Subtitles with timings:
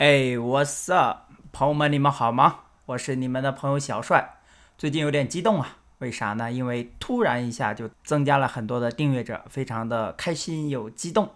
[0.00, 2.60] 哎，What's up，朋友们，你们好吗？
[2.86, 4.38] 我是你们的朋友小帅。
[4.78, 6.50] 最近有点激动啊，为啥呢？
[6.50, 11.28] 因为突然一下就增加了很多的订阅者，非常的开心又激动。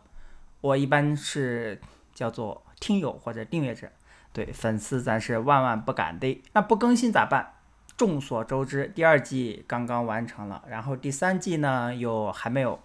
[0.62, 1.78] 我一般是
[2.14, 3.86] 叫做听友或者订阅者，
[4.32, 6.42] 对粉丝咱是万万不敢的。
[6.54, 7.52] 那不更新咋办？
[7.98, 12.80] 众所周知，第二季刚刚完成了，然后第三季呢又还没有，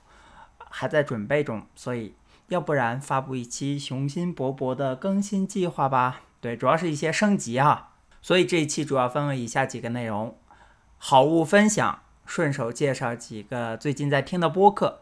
[0.58, 2.16] 还在准备中，所以。
[2.50, 6.22] 要不然发布一期雄心勃勃的更新计划吧？
[6.42, 7.92] 对，主要是一些升级哈。
[8.22, 10.36] 所以这一期主要分为以下几个内容：
[10.98, 15.02] 好物分享，顺手介绍几个最近在听的播客，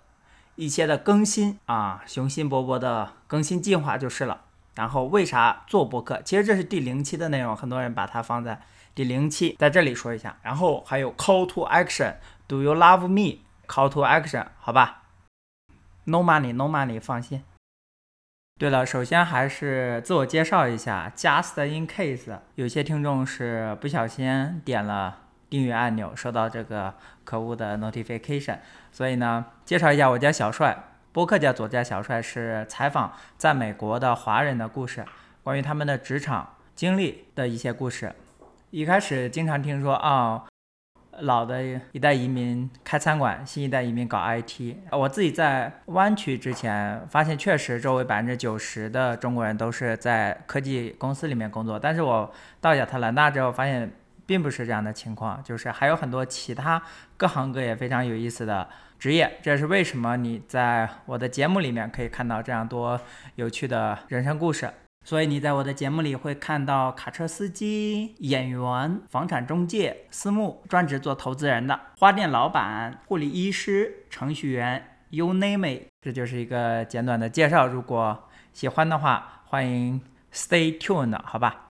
[0.56, 4.42] 一些的更新啊，雄心勃勃的更新计划就是了。
[4.76, 6.22] 然后为啥做播客？
[6.24, 8.62] 其实这是第零期的内容，很多人把它放在
[8.94, 10.38] 第零期，在这里说一下。
[10.44, 15.04] 然后还有 Call to Action，Do you love me？Call to Action，好吧。
[16.10, 17.44] No money, no money，放心。
[18.58, 25.18] 对了，首先还是自我介绍一下，Just in case，有些听众是不小心点了
[25.50, 26.94] 订阅按钮，收到这个
[27.26, 28.60] 可恶的 notification，
[28.90, 30.82] 所以呢，介绍一下，我叫小帅，
[31.12, 35.06] 播客叫左家小帅，是采访在美国的华人的故事，
[35.44, 38.16] 关于他们的职场经历的一些故事。
[38.70, 40.46] 一开始经常听说啊。
[41.22, 44.76] 老的一代移民开餐馆，新一代移民搞 IT。
[44.92, 51.80] 我自己在湾区之前发现，确实周围百分之九十的中国人都是在科技公司里面工作。
[51.80, 53.92] 但是我到亚特兰大之后，发现
[54.26, 56.82] 并不是这样的情况，就是还有很多其他
[57.16, 58.68] 各行各业非常有意思的
[59.00, 59.38] 职业。
[59.42, 63.00] 这是为什么你在我的节目里面可以看到这样多
[63.36, 64.70] 有趣的人生故事。
[65.08, 77.68] 所以你在我的节目里会看到卡车司机、演员、房产中介、私募、专职做投资人的花店老板、护理医师、程序员，You name it，这就是一个简短的介绍。
[77.68, 80.02] 如果喜欢的话，欢迎
[80.34, 81.68] Stay tuned，好吧？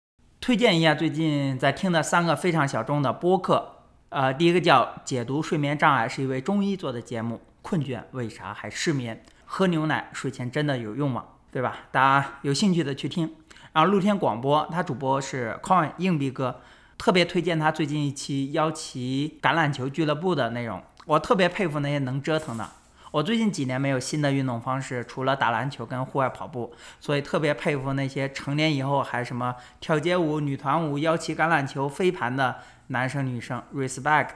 [0.42, 3.78] 推荐一下最近在听的三个非常小众的播客。
[4.10, 7.40] 呃，第一个叫解读睡眠障碍，是一位中医做的节目。
[7.62, 9.24] 困倦为啥还失眠？
[9.46, 11.24] 喝牛奶睡前真的有用吗？
[11.52, 11.78] 对吧？
[11.92, 13.36] 大家有兴趣的去听。
[13.74, 16.62] 然后露天广播，他主播是 Coin 硬币哥，
[16.98, 20.82] 特别推荐他最近一期邀其橄榄球俱乐部的内容。
[21.06, 22.70] 我特别佩服那些能折腾的。
[23.12, 32.58] 我最近几年没有新的运动方式，除了打篮球跟户外跑步，所以特别佩服那些成年以后还什么跳街舞、女团舞、腰旗橄榄球、飞盘的
[32.88, 33.62] 男生女生。
[33.74, 34.30] Respect。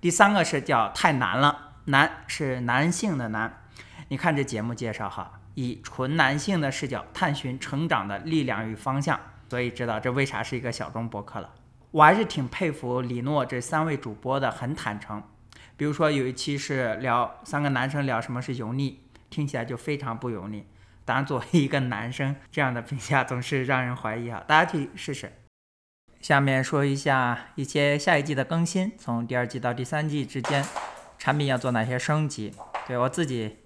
[0.00, 3.62] 第三个是叫太难了，难是男性的难。
[4.08, 5.40] 你看这节目介绍哈。
[5.54, 11.54] 以纯男性的视角探寻成长的力量与方向，所以知道这为啥是一个小众博客了。
[11.90, 15.22] 我还是挺佩服李诺这三位主播的，很坦诚。
[15.76, 19.00] 比如说有一期是聊三个男生聊什么是油腻，
[19.30, 20.66] 听起来就非常不油腻。
[21.04, 24.42] 当然，作为一个男生，这样的评价总是让人怀疑啊。
[24.46, 25.32] 大家去试试。
[26.20, 30.64] 下面说一下一些下一季的更新，从第二季到第三季之间，
[31.18, 32.52] 产品要做哪些升级？
[32.86, 33.58] 对我自己。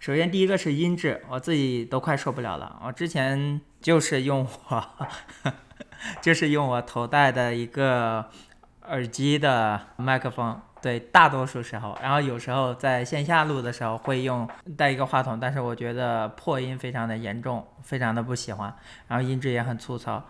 [0.00, 2.80] 首先，第一个是音质，我自己都快受不了了。
[2.82, 4.88] 我之前就是用我，
[6.22, 8.24] 就是用我头戴的一个
[8.88, 18.74] 耳机的麦克风，对，大多数时候，然后有时候在线下录的时候会用带一个话筒，但是我觉得破音非常的严重，非常的不喜欢，
[19.06, 20.24] 然后音质也很粗糙。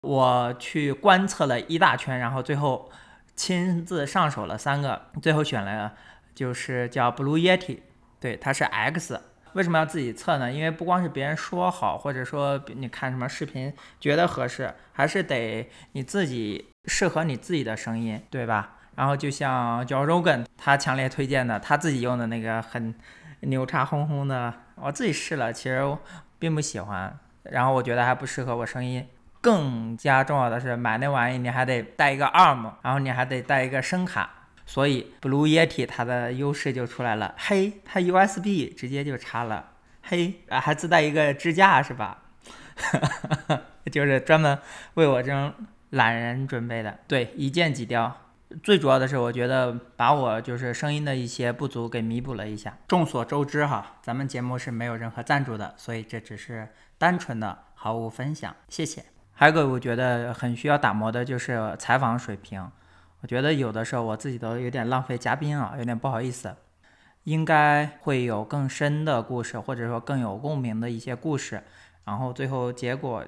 [0.00, 2.90] 我去观测了一大圈，然后最后
[3.36, 5.92] 亲自上手了三个，最后选了
[6.34, 7.80] 就是叫 Blue Yeti。
[8.20, 9.20] 对，它是 X，
[9.52, 10.52] 为什么要自己测呢？
[10.52, 18.76] 因为不光是别人说好，或者说你看什么视频觉得合适，还是得你自己适合你自己的声音，对吧？
[18.96, 22.94] 然后就像 Joe Rogan 他强烈推荐的，他自己用的那个很
[23.40, 25.96] 牛叉哄哄的，我自己试了，其实
[26.38, 29.06] 并不喜欢，然后我觉得还不适合我声音。
[29.40, 34.47] 更加重要的是，买那玩意你还得带一个 ARM，然后你还得带一个声卡。
[34.68, 39.70] 所以，Blue Yeti 它的优势就出来了，嘿，它 USB 直接就插了，
[40.02, 42.24] 嘿，啊还自带一个支架是吧？
[42.76, 42.98] 哈
[43.48, 44.58] 哈就是专门
[44.92, 45.54] 为我这种
[45.88, 46.98] 懒人准备的。
[47.08, 48.14] 对，一键挤掉。
[48.62, 52.76] 最主要的是，我觉得把我就是声音的一些不足给弥补了一下。
[52.86, 56.68] 众所周知哈，咱们节目是没有任何赞助的，所以这只是
[56.98, 59.06] 单纯的毫无分享，谢谢。
[59.32, 62.70] 还有个我觉得很需要打磨的就是采访水平。
[63.20, 66.54] 我觉得有的时候我自己都有点浪费嘉宾啊，有点不好意思。
[67.24, 71.62] 应该会有更深的故事，或者说更有共鸣的一些故事，
[72.04, 73.22] 然后最后结果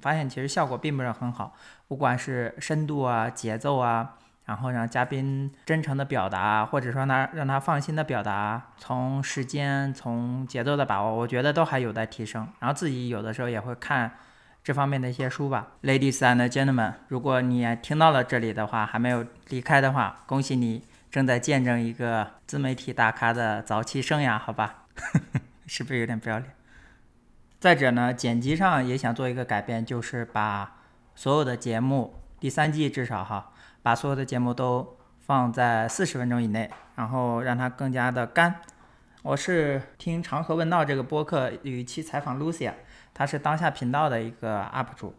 [0.00, 1.54] 发现其实效果并不是很好。
[1.86, 4.16] 不管是深度啊、节奏啊，
[4.46, 12.48] 然后让嘉宾真诚的表达，或者说他让他放心的表达，从时间、从节奏的把握，我觉得都还有待提升。
[12.58, 14.10] 然后自己有的时候也会看
[14.66, 15.68] 这方面的一些书吧。
[15.84, 24.86] Ladies and gentlemen，如果你听到了这里的话，还没有离开的话，恭喜你正在见证一个自媒体大咖的早期生涯，好吧？
[25.68, 26.50] 是不是有点不要脸？
[27.60, 30.78] 再者呢，剪辑上也想做一个改变，就是把
[31.14, 33.52] 所有的节目，第三季至少哈，
[33.84, 38.56] 把所有的节目都放在四十分钟以内，然后让它更加的干。
[39.26, 42.72] 我是听长河问道这个播客有一期采访 Lucia，
[43.12, 45.12] 她是当下频道的一个 UP 主。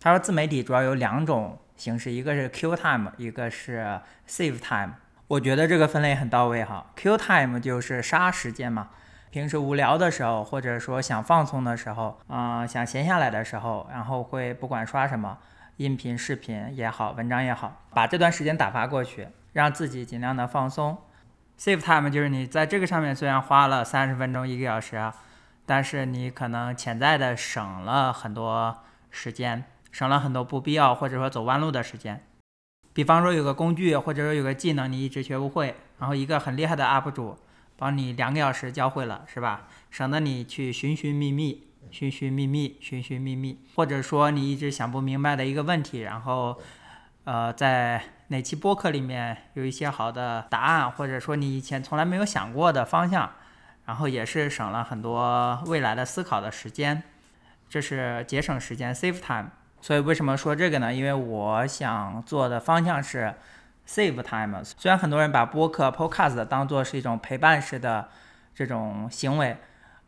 [0.00, 4.94] 他说自媒体主要有两种形式，一个是 Q time，一个是 Save time。
[5.28, 6.86] 我觉得这个分类很到位哈。
[6.96, 8.88] Q time 就是杀时间嘛。
[9.30, 15.38] 平时无聊的时候，或者说想放松的时候，啊，想闲下来的时候，然后会不管刷什么，
[15.76, 20.98] 音频、视频也好，文章也好，把这段时间打发过去，让自己尽量的放松。
[21.58, 25.12] Save time 就是你在这个上面虽然花了三十分钟、一个小时，
[25.64, 28.78] 但是你可能潜在的省了很多
[29.10, 32.22] 时间，省了很多不必要或者说走弯路的时间。
[32.92, 37.38] 比方说有个工具，或者说有个技能你一直学不会，然后一个很厉害的 UP 主。
[37.78, 39.68] 帮你两个小时教会了，是吧？
[39.90, 46.58] 省得你去寻寻觅觅、寻寻觅觅、寻寻觅觅，或者说你一直想不明白的一个问题，然后，
[47.26, 53.30] 呃，在哪期播客里面有一些好的答案，或者说你以前从来没有想过的方向，
[53.84, 57.02] 然后也是省了很多未来的思考的时间，
[57.68, 59.50] 这是节省时间，save time。
[59.80, 60.94] 所以为什么说这个呢？
[60.94, 63.34] 因为我想做的方向是。
[63.88, 64.64] Save time。
[64.64, 68.08] 虽然很多人把播客 Podcast 当做是一种陪伴式的
[68.52, 69.58] 这种行为，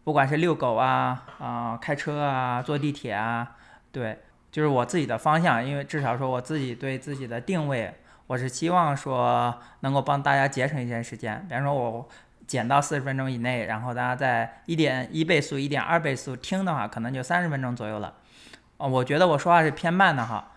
[0.02, 3.52] 不管是遛狗啊、啊开车啊、坐地铁啊，
[3.92, 4.18] 对，
[4.50, 5.64] 就是我自己的方向。
[5.64, 7.94] 因为至少说我自己对自己的定位，
[8.26, 11.44] 我是希望说能够帮大家节省一些时间。
[11.48, 12.08] 比方说，我
[12.46, 18.14] 减到四十分钟以内，然后大家在一点一倍速、一点二倍速听的话，可能就三十分钟左右了。
[18.76, 20.52] 哦，我觉得我说话是偏慢的哈，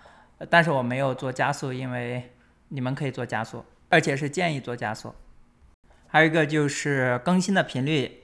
[0.49, 2.31] 但是我没有做加速，因为。
[2.73, 5.13] 你们可以做加速，而且是建议做加速。
[6.07, 8.23] 还有一个就是更新的频率，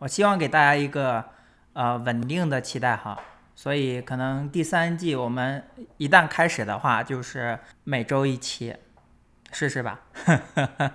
[0.00, 1.24] 我希望给大家一个
[1.72, 3.18] 呃稳定的期待哈。
[3.56, 5.64] 所以可能第三季我们
[5.96, 8.76] 一旦开始的话，就是每周一期，
[9.50, 10.02] 试试吧。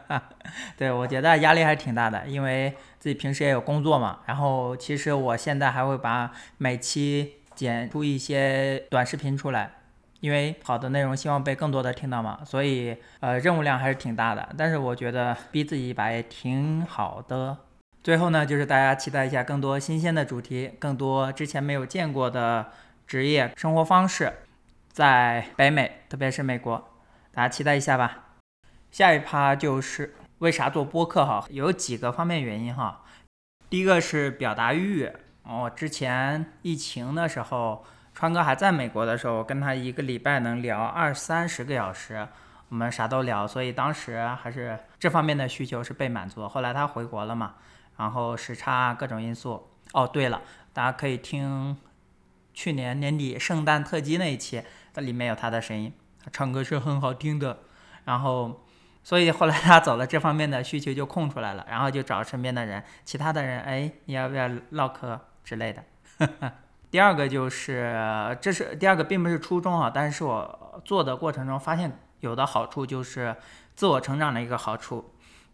[0.78, 4.20] 对我觉得压力还是挺大的，因为自己平时也有工作嘛。
[4.28, 9.72] 然后其实我现在还会把每期剪出一些短视频出来。
[10.22, 14.50] 因为好的内容希望被更多的听到嘛，所以呃任务量还是挺大的。
[14.56, 17.58] 但是我觉得逼自己一把也挺好的。
[18.04, 22.72] 最后呢，就是大家期待一下更多新鲜的主题，更多之前没有见过的
[23.06, 24.34] 职业生活方式，
[24.92, 26.90] 在北美，特别是美国，
[27.32, 28.30] 大家期待一下吧。
[28.90, 33.04] 下一趴就是为啥做播客哈，有几个方面原因哈。
[33.70, 35.12] 第一个是表达欲，
[35.44, 37.86] 我之前疫情的时候。
[38.14, 42.28] 川哥还在美国的时候，跟他一个礼拜能聊二三十个小时，
[42.68, 46.46] 我们啥都聊，所以当时还是这方面的需求是被满足。
[46.46, 47.54] 后来他回国了嘛，
[48.02, 49.70] 然后时差各种因素。
[49.94, 50.42] 哦，对了，
[50.74, 51.78] 大家可以听
[52.52, 55.94] 去年年底圣诞特辑那一期，它里面有他的声音，
[56.24, 57.60] 他唱歌是很好听的。
[58.06, 58.66] 然后，
[59.04, 65.84] 所以后来他走了，这方面的需求就空出来了，然后就找身边的人，其他的人，哎，你要不要唠嗑之类的？
[66.90, 73.36] 第二个就是，这是第二个，并不是初衷啊，但是我做的过程中发现有的好处就是
[73.76, 75.11] 自我成长的一个好处，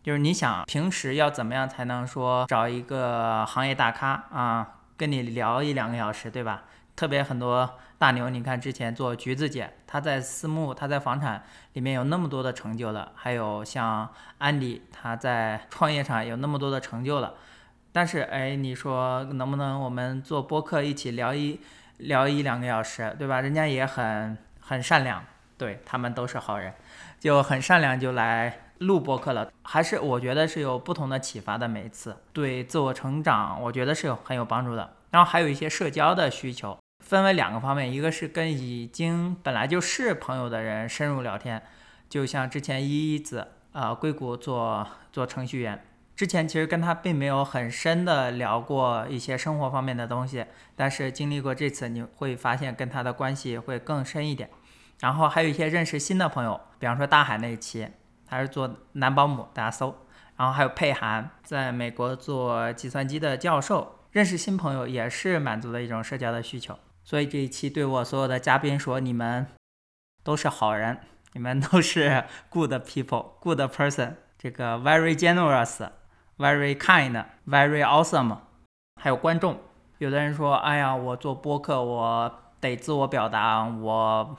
[0.08, 6.64] 就是你想平时要怎么样才能说找一个行业大咖啊，跟你聊一两个小时，对吧？
[6.96, 17.34] 特别很多大牛，你看之前做橘子姐，她在私募，她在房产里面有那么多的成就了，还有像安迪，他在创业上有那么多的成就了。
[17.92, 21.60] 但是，哎，你说能不能我们做播客一起聊一
[21.98, 23.42] 聊一两个小时，对吧？
[23.42, 25.22] 人家也很很善良，
[25.58, 26.74] 对他们都是好人，
[27.20, 29.52] 就很善良，就来录播客了。
[29.64, 34.94] 还是我觉得是有不同的启发的，每一次对自我成长，我觉得是有很有帮助的。
[35.12, 41.64] 然后还有一些社交的需求，分为两个方面，一个是跟已经本来就是朋友的人深入聊天，
[42.10, 45.84] 就像之前一一子啊，硅谷做做程序员。
[46.16, 50.44] 之前其实跟他并没有很深的聊过一些生活方面的东西，
[50.76, 54.50] 但是经历过这次，你会发现跟他的关系会更深一点。
[55.00, 57.88] 然后还有一些认识新的朋友，比方说大海那一期，
[58.28, 59.96] 他是做男保姆，大家搜。
[60.36, 66.78] 然后还有佩涵，在美国做计算机的教授，认识新朋友也是满足了一种社交的需求。
[67.04, 69.48] 所以这一期对我所有的嘉宾说，你们
[70.24, 71.00] 都是好人，
[71.34, 75.88] 你们都是 good people，good person，这个 very generous。
[76.40, 78.38] Very kind, very awesome。
[79.02, 79.58] 还有观众，
[79.98, 84.38] 有的人说：“哎呀，我做播客，我得自我表达，我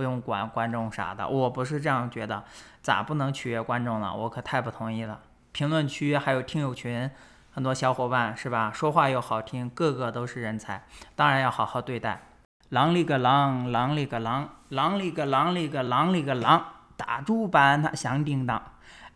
[0.00, 2.42] 不用管观众啥的，我不是这样觉得。
[2.80, 4.16] 咋不能取悦观众了？
[4.16, 5.20] 我可太不同意了。
[5.52, 7.10] 评论区还有听友群，
[7.52, 8.72] 很多小伙伴是吧？
[8.72, 12.22] 说话又好听，个个都是人才，当然要好好对待。
[12.70, 16.64] 狼里个狼，狼里个狼，狼里个狼里个狼里个狼，
[16.96, 18.62] 打住吧它响叮当。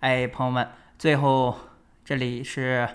[0.00, 1.58] 哎，朋友们，最后
[2.04, 2.86] 这里是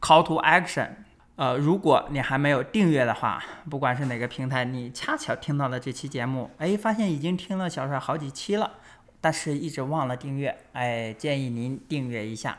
[0.00, 0.88] call to action。
[1.36, 8.72] 呃，如果你还没有订阅的话，不管是哪个平台，你恰巧听到了这期节目，哎，发现已经听了小帅好几期了，
[9.20, 12.56] 但是一直忘了订阅，哎，建议您订阅一下。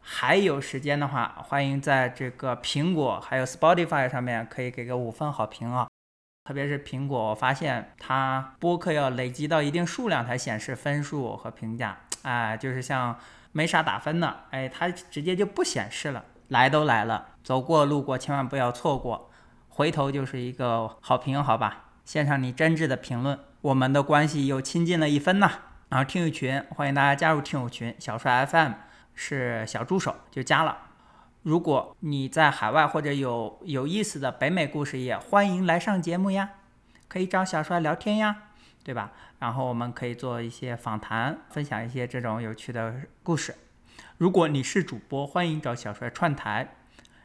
[0.00, 5.86] 还有时间的话，欢迎在这个苹果还有 Spotify 上面可以给个五分好评啊。
[6.44, 13.16] 特别是苹果，我发现它播客要累积到一定数量才显示分数和评价，哎，就是像
[13.52, 16.24] 没啥打分的，哎，它直接就不显示了。
[16.48, 19.30] 来都来了，走过路过千万不要错过，
[19.68, 21.84] 回头就是一个好评，好吧？
[22.04, 25.50] 献上你真挚的评论，我们的关系又亲近了一分呐。
[25.90, 28.72] 然后听友群，欢迎大家加入听友群，小帅 FM
[29.14, 30.76] 是小助手就加了。
[31.42, 36.50] 如果你在海外或者有有意思的北美故事，也欢迎来上节目呀，
[37.08, 38.36] 可以找小帅聊天呀，
[38.82, 39.12] 对吧？
[39.38, 43.54] 然后我们可以做一些访谈，分享一些这种有趣的故事。
[44.18, 46.74] 如果你是主播，欢迎找小帅串台。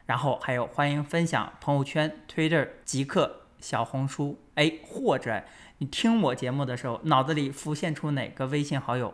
[0.06, 5.42] 然后还有欢迎分享朋友圈、Twitter、极客、小红书，哎，或者
[5.78, 9.12] 你听我节目的时候，脑子里浮现出哪个微信好友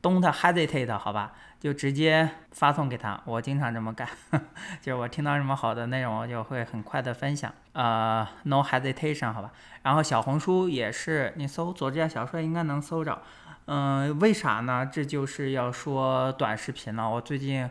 [0.00, 1.32] ，Don't hesitate，好吧？
[1.58, 4.06] 就直接发送给他，我经常这么干，
[4.80, 9.50] 就是我听到什么好的内容，我就会很快的分享，呃，no hesitation，好吧。
[9.82, 13.20] 然后小红书也是，你搜左志小帅应该能搜着，
[13.66, 14.88] 嗯，为啥呢？
[14.92, 17.10] 这就是要说短视频了。
[17.10, 17.68] 我最近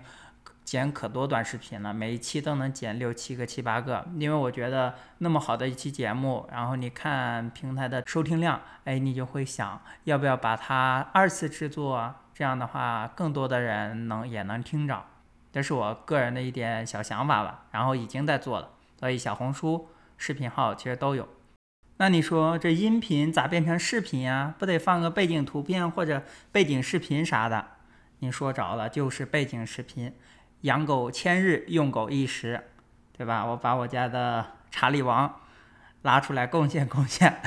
[0.65, 12.13] 剪可多短视频了，每一期都能剪六七个、七八个，因为我觉得那么好的一期节目，然后你看平台的收听量，哎，你就会想要不要把它二次制作。
[12.33, 15.05] 这样的话，更多的人能也能听着，
[15.53, 17.63] 这是我个人的一点小想法吧。
[17.71, 19.87] 然后已经在做了，所以小红书
[20.17, 21.25] 视频号其实都有。
[21.97, 24.53] 那你说这音频咋变成视频呀？
[24.59, 27.65] 不得放个背景图片或者背景视频啥的？
[28.19, 30.13] 你说着了，就是背景视频。
[30.61, 32.61] 养狗千日，用狗一时，
[33.17, 33.45] 对吧？
[33.45, 35.41] 我把我家的查理王
[36.01, 37.41] 拉出来贡献贡献。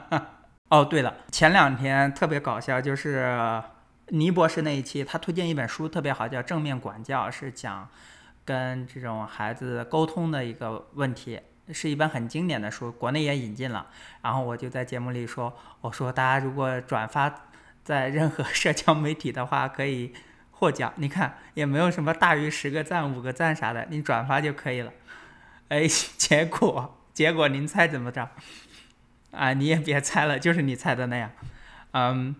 [0.70, 3.62] 哦，对了，前两天特别搞笑，就是。
[4.08, 7.88] 倪博士那一期，他推荐一本书特别好，叫《正面管教》，是讲
[8.44, 13.86] 跟这种孩子沟通的一个问题，是一本很经典的书，国内也引进了。
[14.22, 17.48] 然后我就在节目里说，我说大家如果转发
[17.84, 20.12] 在任何社交媒体的话，可以
[20.50, 20.92] 获奖。
[20.96, 24.92] 你看也没有什么大于十个赞、五个赞啥的，你转发就可以了。
[25.68, 28.28] 哎， 结果结果您猜怎么着？
[29.30, 31.30] 啊，你也别猜了，就是你猜的那样。
[31.92, 32.34] 嗯。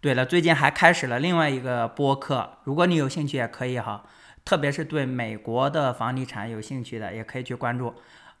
[0.00, 4.04] 对了，最近还开始了另外一个播客，如果你有兴趣也可以哈，
[4.44, 7.92] 特别是对美国的房地产有兴趣的，也可以去关注。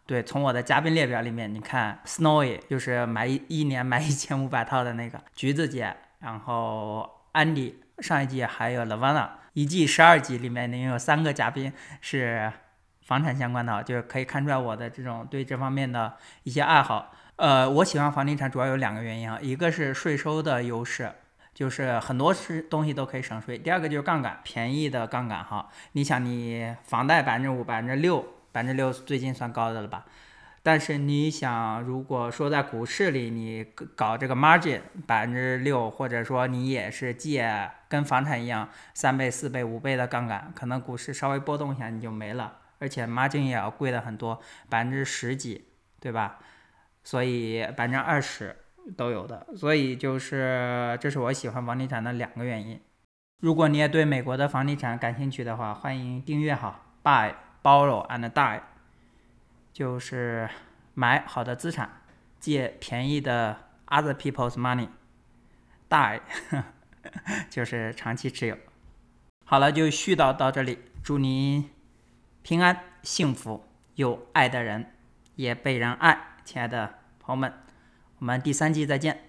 [0.08, 12.50] 对，从我的嘉宾列表里面，你看 Snowy 就是买一一年买一千五百套的那个橘子姐，然后 Andy 上一季还有 Lavana，一季十二集里面能有三个嘉宾是
[13.02, 17.12] 房产相关的，就是可以看出来我的这种对这方面的一些爱好。
[17.36, 21.12] 呃，我喜欢房地产主要有两个原因啊，一个是税收的优势。
[21.52, 23.58] 就是很多是东西都可以省税。
[23.58, 25.68] 第二个就是杠杆，便宜的杠杆哈。
[25.90, 30.04] 你想，你房贷百分之五、百分之六、百分之六最近算高的了吧？
[30.62, 33.64] 但是你想，如果说在股市里你
[33.94, 45.66] 搞这个 margin 百分之六，或者说你也是借跟房产一样三倍、四倍、五倍的杠杆，可能股市稍微波动一下你就没了，而且 margin 也要贵的很多，百分之十几，
[46.00, 46.38] 对吧？
[47.04, 48.56] 所以百分之二十。
[48.96, 52.80] 都有的，所以就是这是我喜欢房地产的两个原因。
[53.42, 57.34] 如果你也对美国的房地产感兴趣的话，欢迎订阅哈，Buy,
[57.68, 58.62] Borrow and Die，
[59.74, 60.48] 就是
[60.94, 62.00] 买好的资产，
[62.40, 63.58] 借便宜的
[63.88, 66.22] Other people's money，Die，
[67.50, 68.56] 就是长期持有。
[69.44, 71.68] 好了，就絮叨到这里，祝您
[72.40, 74.94] 平安幸福，有爱的人
[75.34, 77.52] 也被人爱，亲爱的朋友们。
[78.20, 79.27] 我们第三季再见。